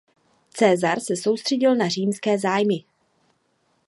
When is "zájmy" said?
2.37-2.83